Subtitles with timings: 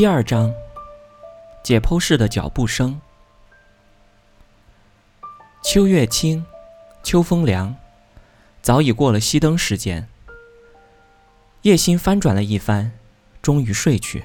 [0.00, 0.54] 第二章，
[1.62, 2.98] 解剖室的脚步声。
[5.62, 6.46] 秋月清，
[7.02, 7.76] 秋风凉，
[8.62, 10.08] 早已过了熄灯时间。
[11.60, 12.92] 叶心翻转了一番，
[13.42, 14.24] 终于睡去。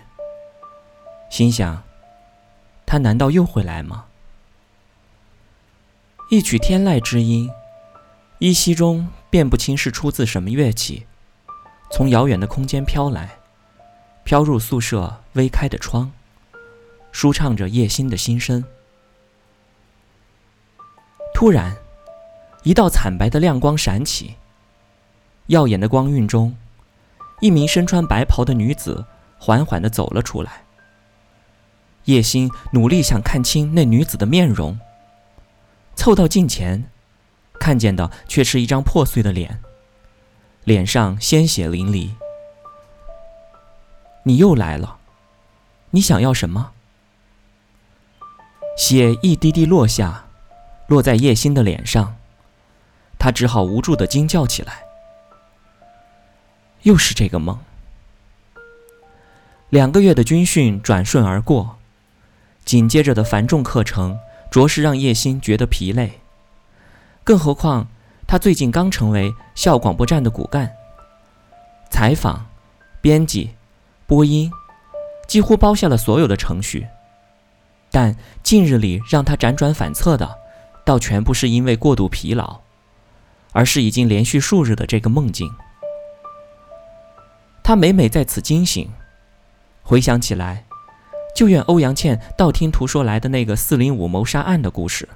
[1.30, 1.84] 心想：
[2.86, 4.06] 他难道又会来吗？
[6.30, 7.52] 一曲天籁之音，
[8.40, 11.06] 依稀中辨不清是出自什么乐器，
[11.92, 13.40] 从遥远的空间飘来。
[14.26, 16.12] 飘入宿舍微开的窗，
[17.12, 18.66] 舒畅着叶心的心声。
[21.32, 21.78] 突然，
[22.64, 24.34] 一道惨白的亮光闪起，
[25.46, 26.58] 耀眼的光晕中，
[27.40, 29.06] 一名身穿白袍的女子
[29.38, 30.64] 缓缓地走了出来。
[32.06, 34.80] 叶心努力想看清那女子的面容，
[35.96, 36.90] 凑到近前，
[37.60, 39.62] 看见的却是一张破碎的脸，
[40.64, 42.10] 脸上鲜血淋漓。
[44.28, 44.98] 你又来了，
[45.92, 46.72] 你想要什么？
[48.76, 50.26] 血一滴滴落下，
[50.88, 52.16] 落在叶心的脸上，
[53.20, 54.84] 他只好无助的惊叫起来。
[56.82, 57.60] 又是这个梦。
[59.70, 61.78] 两个月的军训转瞬而过，
[62.64, 64.18] 紧接着的繁重课程
[64.50, 66.20] 着实让叶心觉得疲累，
[67.24, 67.88] 更何况
[68.28, 70.74] 他最近刚成为校广播站的骨干，
[71.92, 72.48] 采访、
[73.02, 73.52] 编辑。
[74.08, 74.52] 播音
[75.28, 76.88] 几乎包下了所有的程序，
[77.90, 80.38] 但近日里让他辗转反侧的，
[80.86, 82.60] 倒全部是因为过度疲劳，
[83.52, 85.52] 而是已经连续数日的这个梦境。
[87.64, 88.88] 他每每在此惊醒，
[89.82, 90.66] 回想起来，
[91.36, 95.10] 就怨欧阳倩道听途说来的那个四零五谋杀案的故事，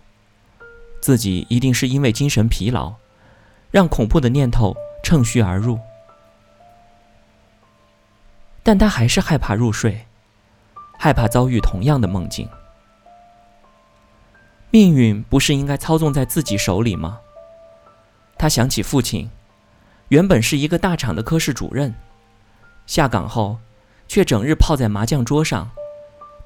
[1.00, 2.96] 自己一定是因为精神疲劳，
[3.70, 5.80] 让恐怖的念头趁虚而入。
[8.70, 10.06] 但他还是害怕入睡，
[10.96, 12.48] 害怕遭遇同样的梦境。
[14.70, 17.20] 命运不是应该操纵在自己手里吗？
[18.38, 19.28] 他想起父亲，
[20.10, 21.96] 原本是一个大厂的科室主任，
[22.86, 23.58] 下岗后
[24.08, 25.72] 却整日泡在麻将桌上，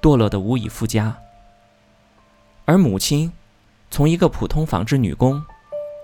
[0.01, 1.17] 堕落的无以复加。
[2.63, 3.33] 而母亲，
[3.91, 5.43] 从一个普通纺织女工，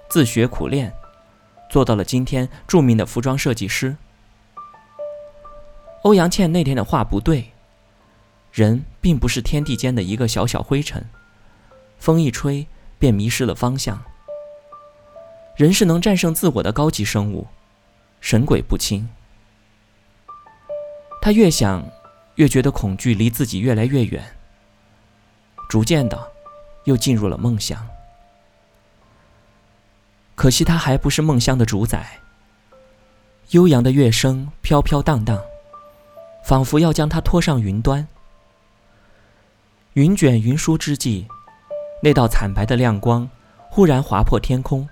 [0.09, 0.93] 自学苦练，
[1.69, 3.95] 做到了今天著名的服装设计师。
[6.03, 7.51] 欧阳倩那天的话不对，
[8.53, 11.05] 人并不是天地间的一个小小灰尘，
[11.97, 12.65] 风一吹
[12.97, 14.01] 便迷失了方向。
[15.57, 17.45] 人是能战胜自我的高级生物，
[18.21, 19.09] 神鬼不侵。
[21.21, 21.85] 他越想，
[22.35, 24.23] 越觉得恐惧离自己越来越远，
[25.67, 26.31] 逐渐的，
[26.85, 27.85] 又进入了梦乡。
[30.33, 32.21] 可惜他还不是梦乡的主宰。
[33.49, 35.37] 悠扬的乐声飘飘荡荡。
[36.49, 38.07] 仿佛要将他拖上云端。
[39.93, 41.27] 云卷云舒之际，
[42.01, 43.29] 那道惨白的亮光
[43.69, 44.89] 忽然划破天空。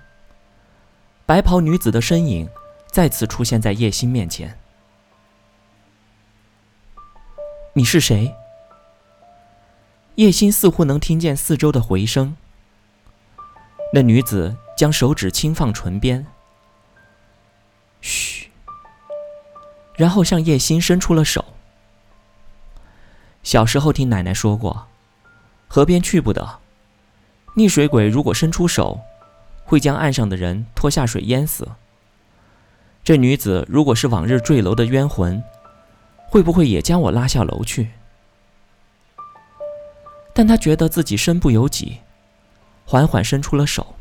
[1.26, 2.48] 白袍女子的身影
[2.92, 4.56] 再次出现在叶心面前。
[7.72, 8.32] 你是谁？
[10.14, 12.36] 叶心似乎能听见四周的回声。
[13.92, 16.24] 那女子将手指轻放唇边。
[19.98, 21.44] 然后向叶心伸出了手。
[23.42, 24.86] 小时候听奶奶说过，
[25.66, 26.60] 河边去不得，
[27.56, 29.00] 溺水鬼如果伸出手，
[29.64, 31.68] 会将岸上的人拖下水淹死。
[33.02, 35.42] 这女子如果是往日坠楼的冤魂，
[36.28, 37.90] 会不会也将我拉下楼去？
[40.32, 41.98] 但他觉得自己身不由己，
[42.84, 43.96] 缓缓伸出了手，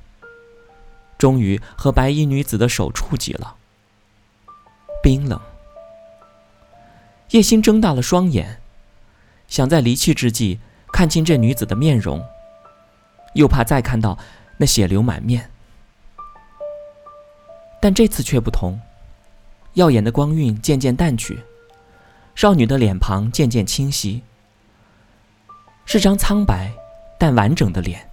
[1.18, 3.56] 终于和白衣女子的手触及了，
[5.02, 5.41] 冰冷。
[7.32, 8.62] 叶心睁大了双眼，
[9.48, 10.60] 想在离去之际
[10.94, 12.26] 看清这女子的面容，
[13.34, 14.18] 又怕再看到
[14.58, 15.52] 那血流满面。
[17.82, 18.80] 但这次却不同，
[19.74, 21.40] 耀眼的光晕渐渐淡去，
[22.34, 24.24] 少女的脸庞渐渐清晰，
[25.86, 26.72] 是张苍白
[27.19, 28.10] 但完整的脸。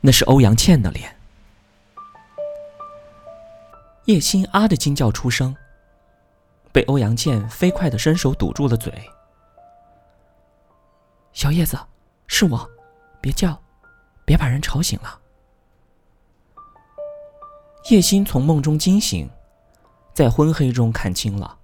[0.00, 1.16] 那是欧阳倩的脸。
[4.04, 5.56] 叶心啊的惊叫出声。
[6.74, 8.92] 被欧阳倩飞快的伸手堵住了嘴。
[11.32, 11.78] 小叶子，
[12.26, 12.68] 是我，
[13.20, 13.56] 别叫，
[14.26, 15.20] 别把人吵醒了。
[17.90, 19.30] 叶心从梦中惊醒，
[20.12, 21.58] 在昏黑中看清了，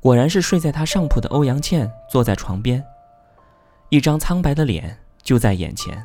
[0.00, 2.84] 果然是睡在他上铺的欧阳倩坐在床边，
[3.90, 6.04] 一张苍白的脸就在眼前。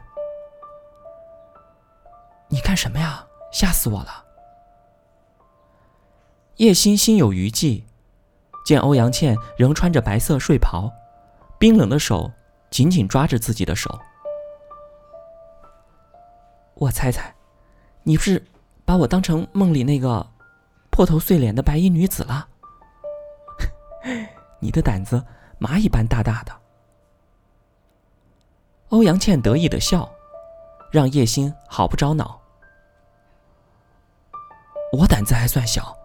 [2.49, 3.25] 你干什么呀？
[3.51, 4.25] 吓死我了！
[6.57, 7.83] 叶心心有余悸。
[8.63, 10.91] 见欧阳倩仍穿着白色睡袍，
[11.57, 12.31] 冰冷的手
[12.69, 13.99] 紧紧抓着自己的手。
[16.75, 17.33] 我猜猜，
[18.03, 18.43] 你不是
[18.85, 20.25] 把我当成梦里那个
[20.89, 22.47] 破头碎脸的白衣女子了？
[24.59, 25.23] 你的胆子
[25.59, 26.51] 蚂蚁般大大的。
[28.89, 30.09] 欧阳倩得意的笑，
[30.91, 32.41] 让叶心好不着恼。
[34.91, 35.95] 我胆子还算小，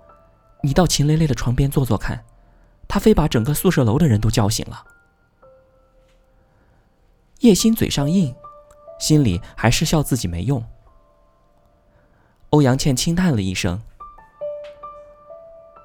[0.63, 2.25] 你到秦蕾蕾的床边坐坐看，
[2.97, 4.83] 她非把整个宿舍楼的人都叫醒了。
[7.41, 8.35] 叶心嘴上硬，
[8.99, 10.65] 心里还是笑自己没用。
[12.49, 13.83] 欧阳倩轻叹了一声：“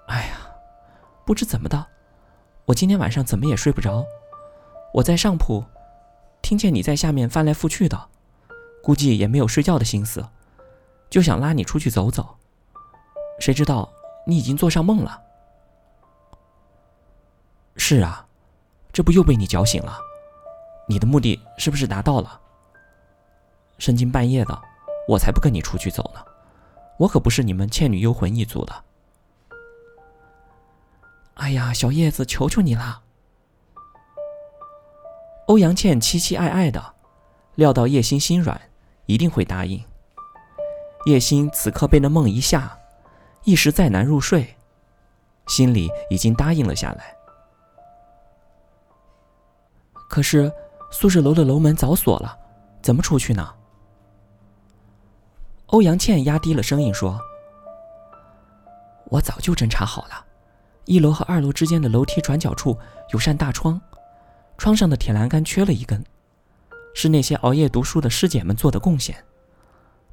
[0.07, 0.37] 哎呀，
[1.25, 1.85] 不知怎么的，
[2.63, 4.05] 我今天晚上怎么也睡不着。
[4.93, 5.65] 我在上铺，
[6.41, 8.07] 听见你在下面翻来覆去的，
[8.81, 10.25] 估计也没有睡觉的心思，
[11.09, 12.37] 就想拉你出去走走。”
[13.41, 13.91] 谁知道
[14.25, 15.21] 你已经做上梦了？
[17.77, 18.25] 是啊，
[18.91, 19.97] 这不又被你搅醒了？
[20.87, 22.39] 你的目的是不是达到了？
[23.77, 24.61] 深更半夜的，
[25.07, 26.23] 我才不跟你出去走呢。
[26.97, 28.83] 我可不是你们倩女幽魂一族的。
[31.35, 33.01] 哎呀，小叶子，求求你啦！
[35.47, 36.93] 欧阳倩期期艾艾的，
[37.55, 38.61] 料到叶心心软，
[39.07, 39.83] 一定会答应。
[41.05, 42.77] 叶心此刻被那梦一吓。
[43.43, 44.55] 一时再难入睡，
[45.47, 47.15] 心里已经答应了下来。
[50.11, 50.51] 可是
[50.91, 52.37] 宿舍楼的楼门早锁了，
[52.81, 53.49] 怎么出去呢？
[55.67, 57.17] 欧阳倩压低了声音说
[59.07, 60.25] ：“我早就侦查好了，
[60.83, 62.77] 一楼和二楼之间的楼梯转角处
[63.13, 63.79] 有扇大窗，
[64.57, 66.03] 窗上的铁栏杆缺了一根，
[66.93, 69.15] 是那些熬夜读书的师姐们做的贡献。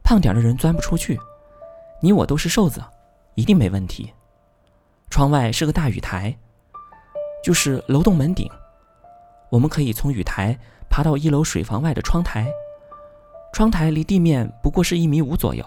[0.04, 1.18] 胖点的人钻不出去，
[2.00, 2.80] 你我都是瘦子。”
[3.34, 4.12] 一定没问题。
[5.10, 6.38] 窗外是个大雨台，
[7.42, 8.48] 就是楼栋门顶。
[9.50, 10.58] 我们可以从雨台
[10.90, 12.50] 爬到一楼水房外的窗台，
[13.52, 15.64] 窗台离地面不过是一米五左右。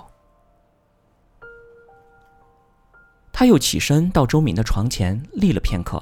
[3.31, 6.01] 他又起身到周敏的床前立了片刻，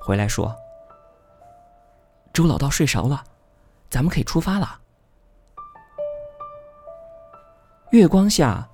[0.00, 0.56] 回来说
[2.32, 3.22] ：“周老道睡着了，
[3.88, 4.80] 咱们可以出发了。”
[7.92, 8.68] 月光下，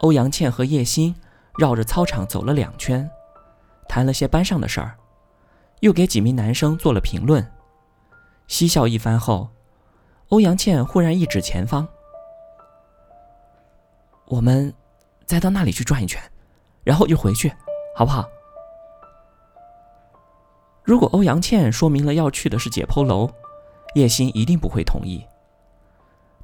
[0.00, 1.14] 欧阳倩和叶心。
[1.58, 3.10] 绕着操场走了两圈，
[3.88, 4.96] 谈了些班上的事儿，
[5.80, 7.44] 又给几名男生做了评论，
[8.48, 9.48] 嬉笑一番后，
[10.30, 11.86] 欧阳倩忽然一指前方
[14.26, 14.72] ：“我们
[15.26, 16.20] 再到那里去转一圈，
[16.82, 17.52] 然后就回去，
[17.94, 18.26] 好不好？”
[20.82, 23.30] 如果欧阳倩说明了要去的是解剖楼，
[23.94, 25.24] 叶欣一定不会同意。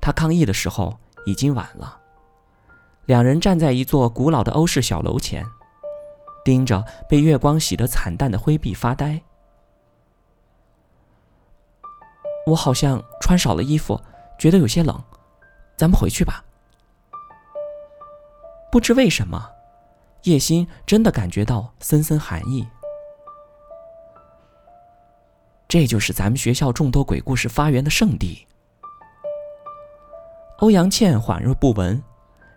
[0.01, 1.99] 他抗议的时候已经晚了。
[3.07, 5.47] 两人站在一座古老的欧式小楼前，
[6.45, 9.23] 盯着被月光洗得惨淡的灰壁发呆。
[12.47, 14.01] 我好像穿少了衣服，
[14.39, 15.03] 觉得有些冷，
[15.77, 16.45] 咱们回去吧。
[18.71, 19.51] 不知为什么，
[20.25, 22.67] 叶心真的感觉到森森寒意。
[25.69, 28.47] 这就是咱们学校众多鬼故事发源的圣地。
[30.59, 32.03] 欧阳倩恍若不闻。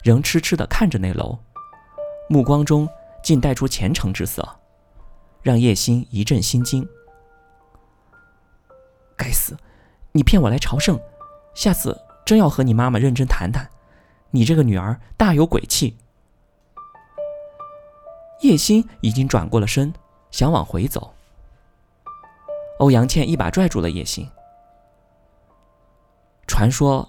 [0.03, 1.37] 仍痴痴地看着那楼，
[2.29, 2.87] 目光中
[3.21, 4.47] 竟带出虔诚之色，
[5.41, 6.87] 让叶心一阵心惊。
[9.17, 9.57] 该死，
[10.17, 10.99] 你骗我来朝圣，
[11.53, 11.95] 下次
[12.25, 13.69] 真要和你妈妈认真谈谈。
[14.31, 15.95] 你这个女儿大有鬼气。
[18.41, 19.93] 叶欣已经转过了身，
[20.31, 21.13] 想往回走。
[22.79, 24.27] 欧阳倩一把拽住了叶欣。
[26.47, 27.07] 传说，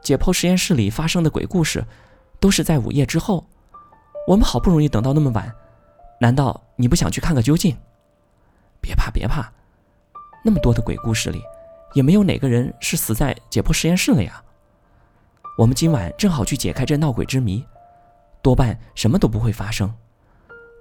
[0.00, 1.84] 解剖实验室里发生的鬼故事。
[2.38, 3.44] 都是在午夜之后，
[4.28, 5.52] 我们好不容易等到那么晚，
[6.20, 7.76] 难道你不想去看个究竟？
[8.80, 9.50] 别怕，别怕，
[10.44, 11.42] 那么多的鬼故事里，
[11.94, 14.42] 也没有哪个人是死在解剖实验室了呀。
[15.56, 17.64] 我们今晚正好去解开这闹鬼之谜，
[18.42, 19.92] 多半什么都不会发生。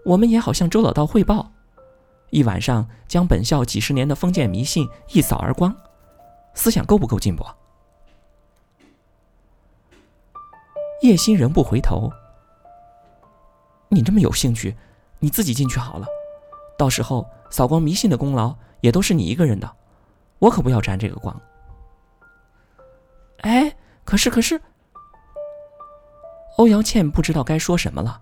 [0.04, 1.52] 我们也好向周老道汇报，
[2.32, 5.74] 一晚上将本校几十年的封建迷信一扫而光，
[6.56, 7.46] 思想够不够进步？
[11.04, 12.12] 叶心仍不回头。
[13.90, 14.76] 你这么有兴趣，
[15.20, 16.08] 你自己进去好了。
[16.78, 19.72] 到时候扫光迷信的功劳也都是你一个人的，
[20.44, 21.42] 我可不要沾这个光。
[23.44, 23.74] 哎，
[24.04, 24.62] 可是可是，
[26.58, 28.20] 欧阳倩不知道该说什么了，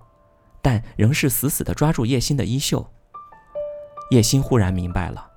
[0.61, 2.87] 但仍是死死的抓住叶心的衣袖。
[4.11, 5.31] 叶心忽然明白了。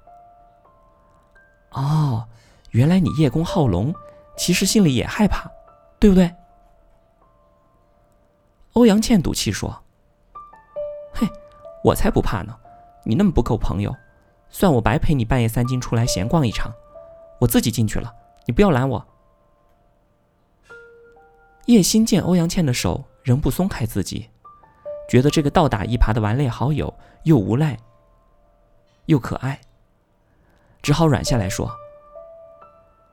[1.71, 2.29] 哦，
[2.73, 3.95] 原来你叶公好龙，
[4.37, 5.51] 其实心里也害怕，
[5.99, 6.35] 对不对？
[8.75, 9.75] 欧阳倩赌气说
[11.15, 11.27] ：“嘿，
[11.83, 12.55] 我才不怕呢！
[13.05, 13.95] 你那么不够朋友，
[14.55, 16.73] 算我白陪你半夜三更出来闲逛一场，
[17.41, 18.15] 我自己进去了，
[18.47, 19.05] 你不要拦我。
[21.67, 24.31] 叶欣见欧阳倩的手仍不松开自己，
[25.11, 26.95] 觉得这个倒打一耙的顽劣好友
[27.25, 27.77] 又无赖
[29.07, 29.61] 又可爱，
[30.81, 31.69] 只好软下来说：“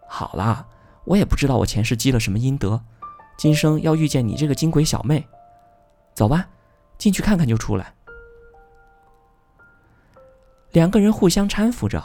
[0.07, 0.67] 好啦，
[1.05, 2.79] 我也不知道我前世积了什么阴德，
[3.35, 5.27] 今生要遇见你这个金鬼小妹。
[6.13, 6.49] 走吧，
[6.99, 7.95] 进去看看就出来。”
[10.71, 12.01] 两个人互相搀扶着，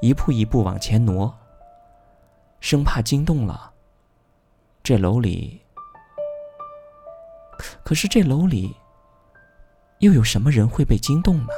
[0.00, 1.36] 一步一步往前挪，
[2.60, 3.72] 生怕惊动了。
[4.84, 5.60] 这楼里，
[7.82, 8.76] 可是这楼里
[9.98, 11.48] 又有什么人会被惊动呢？